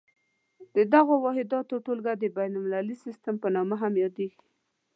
[0.75, 4.41] د دغو واحداتو ټولګه د بین المللي سیسټم په نامه هم یادیږي.